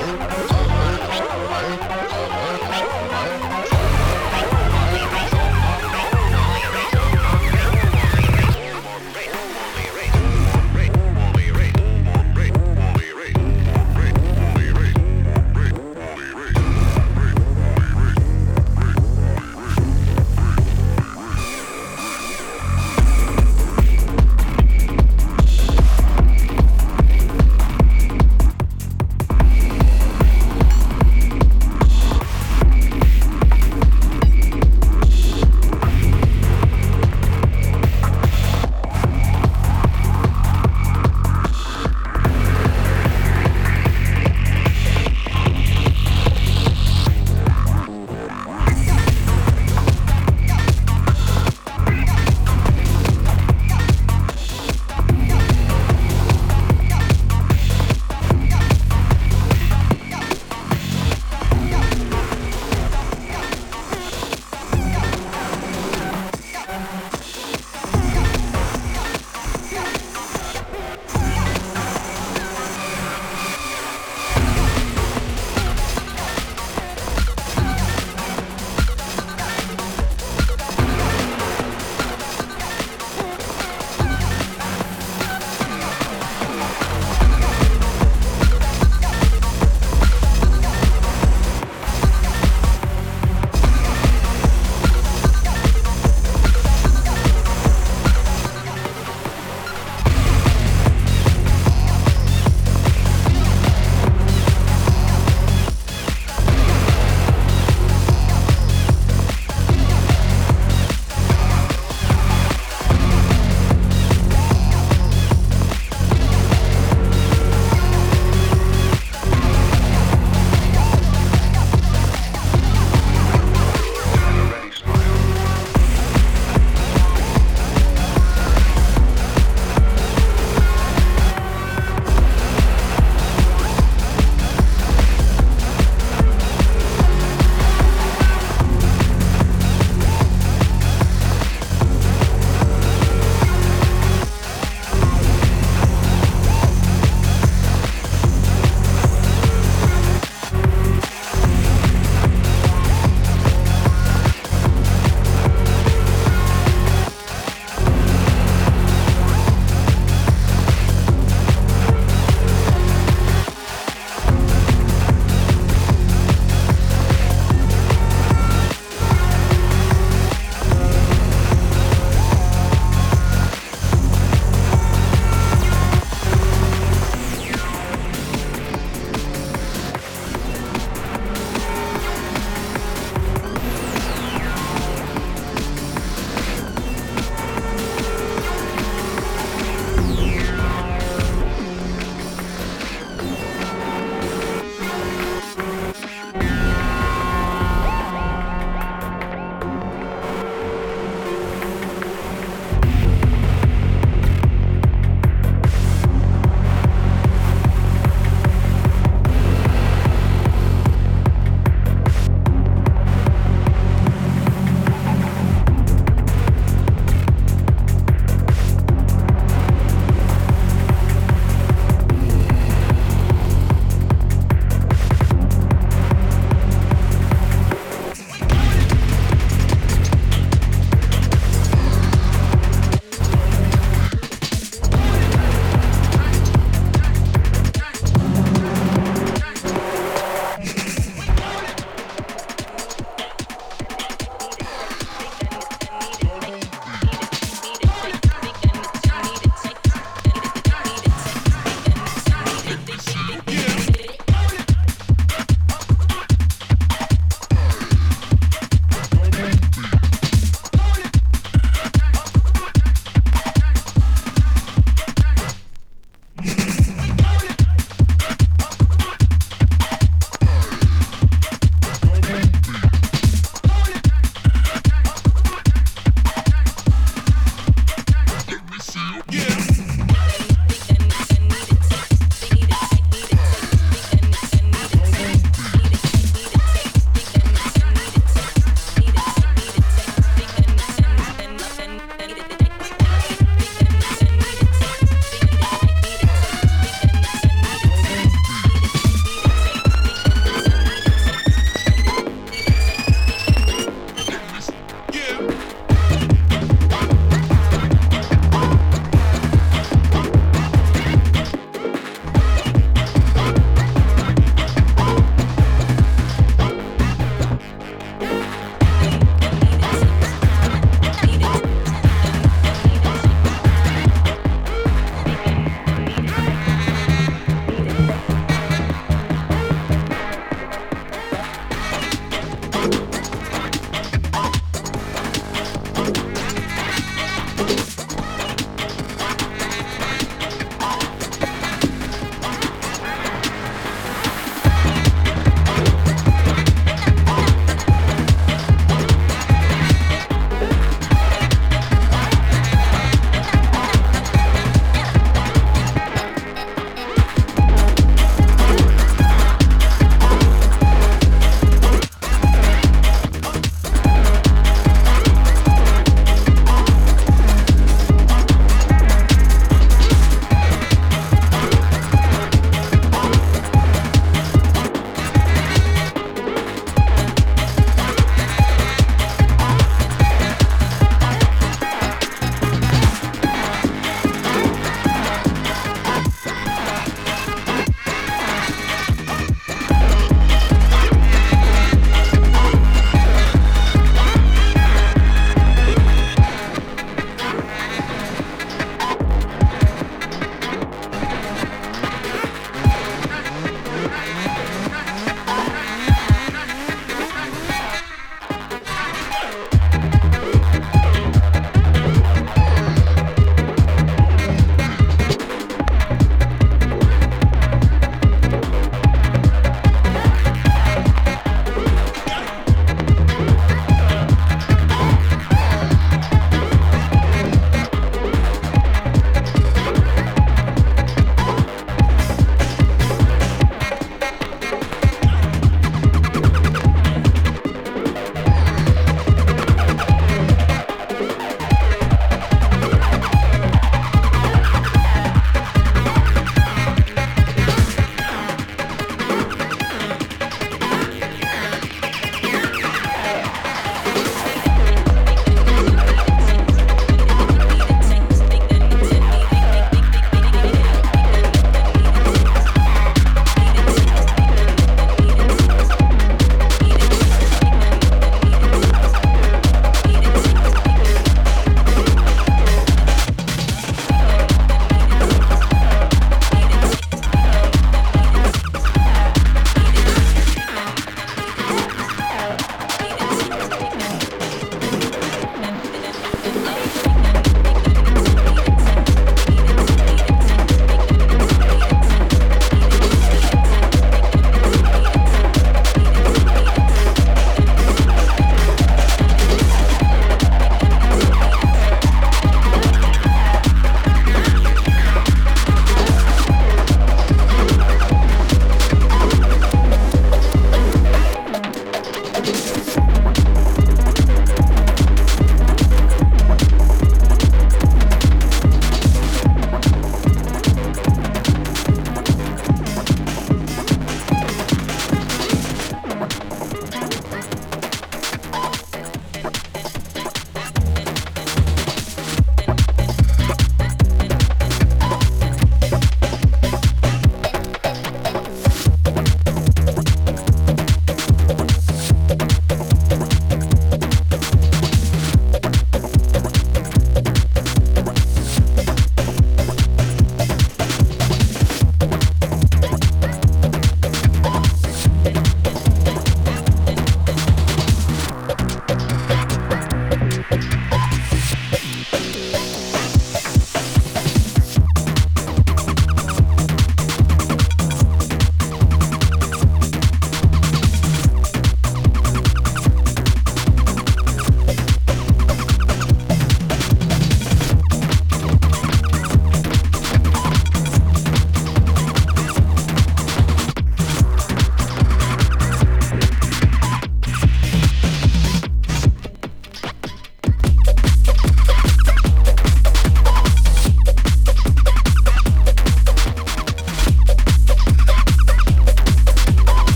Oh. 0.00 0.57